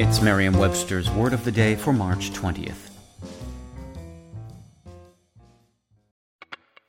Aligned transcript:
It's 0.00 0.20
Merriam 0.20 0.56
Webster's 0.56 1.10
Word 1.10 1.32
of 1.32 1.44
the 1.44 1.50
Day 1.50 1.74
for 1.74 1.92
March 1.92 2.30
20th. 2.30 2.88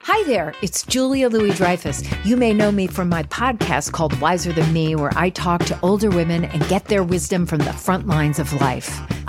Hi 0.04 0.24
there, 0.28 0.54
it's 0.62 0.84
Julia 0.84 1.28
Louis 1.28 1.56
Dreyfus. 1.56 2.04
You 2.24 2.38
may 2.38 2.54
know 2.54 2.72
me 2.72 2.86
from 2.86 3.10
my 3.10 3.24
podcast 3.24 3.94
called 3.94 4.14
Wiser 4.22 4.54
Than 4.54 4.72
Me, 4.72 4.96
where 4.96 5.12
I 5.16 5.32
talk 5.32 5.66
to 5.66 5.80
older 5.82 6.12
women 6.12 6.46
and 6.46 6.68
get 6.68 6.86
their 6.86 7.04
wisdom 7.04 7.48
from 7.48 7.58
the 7.58 7.74
front 7.74 8.06
lines 8.06 8.38
of 8.38 8.54
life. 8.62 9.02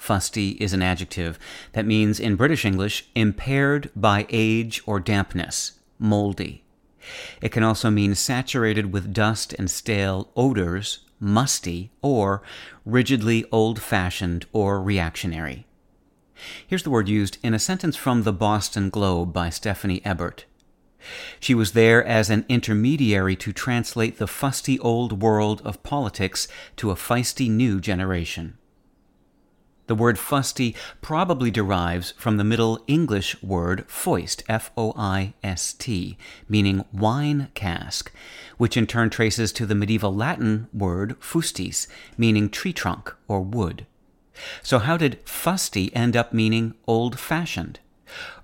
Fusty 0.00 0.52
is 0.52 0.72
an 0.72 0.80
adjective 0.80 1.38
that 1.72 1.84
means 1.84 2.18
in 2.18 2.34
British 2.34 2.64
English 2.64 3.06
impaired 3.14 3.90
by 3.94 4.26
age 4.30 4.82
or 4.86 4.98
dampness, 4.98 5.72
moldy. 5.98 6.64
It 7.42 7.50
can 7.52 7.62
also 7.62 7.90
mean 7.90 8.14
saturated 8.14 8.94
with 8.94 9.12
dust 9.12 9.52
and 9.58 9.70
stale 9.70 10.30
odors, 10.34 11.00
musty, 11.20 11.90
or 12.00 12.42
rigidly 12.86 13.44
old 13.52 13.78
fashioned 13.78 14.46
or 14.54 14.82
reactionary. 14.82 15.66
Here's 16.66 16.82
the 16.82 16.90
word 16.90 17.10
used 17.10 17.36
in 17.42 17.52
a 17.52 17.58
sentence 17.58 17.94
from 17.94 18.22
the 18.22 18.32
Boston 18.32 18.88
Globe 18.88 19.34
by 19.34 19.50
Stephanie 19.50 20.00
Ebbert. 20.02 20.46
She 21.38 21.54
was 21.54 21.72
there 21.72 22.02
as 22.02 22.30
an 22.30 22.46
intermediary 22.48 23.36
to 23.36 23.52
translate 23.52 24.16
the 24.16 24.26
fusty 24.26 24.78
old 24.78 25.20
world 25.20 25.60
of 25.62 25.82
politics 25.82 26.48
to 26.76 26.90
a 26.90 26.96
feisty 26.96 27.50
new 27.50 27.80
generation. 27.80 28.56
The 29.90 29.96
word 29.96 30.20
fusty 30.20 30.76
probably 31.00 31.50
derives 31.50 32.12
from 32.12 32.36
the 32.36 32.44
Middle 32.44 32.78
English 32.86 33.42
word 33.42 33.84
foist, 33.88 34.44
F 34.48 34.70
O 34.76 34.92
I 34.96 35.34
S 35.42 35.72
T, 35.72 36.16
meaning 36.48 36.84
wine 36.92 37.48
cask, 37.54 38.12
which 38.56 38.76
in 38.76 38.86
turn 38.86 39.10
traces 39.10 39.50
to 39.50 39.66
the 39.66 39.74
medieval 39.74 40.14
Latin 40.14 40.68
word 40.72 41.16
fustis, 41.18 41.88
meaning 42.16 42.48
tree 42.48 42.72
trunk 42.72 43.12
or 43.26 43.40
wood. 43.40 43.84
So, 44.62 44.78
how 44.78 44.96
did 44.96 45.18
fusty 45.24 45.92
end 45.92 46.16
up 46.16 46.32
meaning 46.32 46.74
old 46.86 47.18
fashioned? 47.18 47.80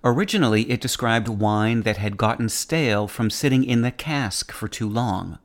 Originally, 0.02 0.68
it 0.68 0.80
described 0.80 1.28
wine 1.28 1.82
that 1.82 1.98
had 1.98 2.16
gotten 2.16 2.48
stale 2.48 3.06
from 3.06 3.30
sitting 3.30 3.62
in 3.62 3.82
the 3.82 3.92
cask 3.92 4.50
for 4.50 4.66
too 4.66 4.88
long. 4.88 5.38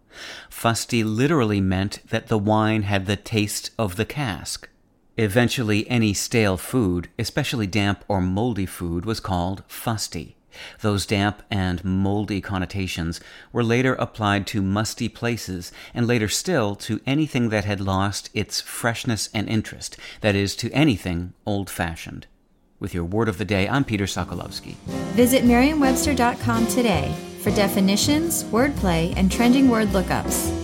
Fusty 0.49 1.03
literally 1.03 1.61
meant 1.61 1.99
that 2.09 2.25
the 2.25 2.39
wine 2.39 2.81
had 2.81 3.05
the 3.05 3.16
taste 3.16 3.69
of 3.77 3.97
the 3.97 4.05
cask. 4.05 4.67
Eventually, 5.17 5.89
any 5.89 6.13
stale 6.13 6.57
food, 6.57 7.09
especially 7.19 7.67
damp 7.67 8.05
or 8.07 8.21
moldy 8.21 8.65
food, 8.65 9.05
was 9.05 9.19
called 9.19 9.63
fusty. 9.67 10.37
Those 10.81 11.05
damp 11.05 11.43
and 11.49 11.83
moldy 11.83 12.41
connotations 12.41 13.19
were 13.51 13.63
later 13.63 13.93
applied 13.95 14.47
to 14.47 14.61
musty 14.61 15.09
places, 15.09 15.71
and 15.93 16.07
later 16.07 16.27
still 16.27 16.75
to 16.75 17.01
anything 17.05 17.49
that 17.49 17.65
had 17.65 17.81
lost 17.81 18.29
its 18.33 18.61
freshness 18.61 19.29
and 19.33 19.49
interest, 19.49 19.97
that 20.21 20.35
is, 20.35 20.55
to 20.57 20.71
anything 20.71 21.33
old 21.45 21.69
fashioned. 21.69 22.27
With 22.79 22.93
your 22.93 23.05
word 23.05 23.29
of 23.29 23.37
the 23.37 23.45
day, 23.45 23.67
I'm 23.67 23.83
Peter 23.83 24.05
Sokolowski. 24.05 24.75
Visit 25.13 25.45
Merriam-Webster.com 25.45 26.67
today 26.67 27.13
for 27.41 27.51
definitions, 27.51 28.43
wordplay, 28.45 29.13
and 29.15 29.31
trending 29.31 29.69
word 29.69 29.89
lookups. 29.89 30.60